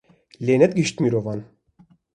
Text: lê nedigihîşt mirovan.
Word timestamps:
lê 0.45 0.55
nedigihîşt 0.59 0.97
mirovan. 1.03 1.39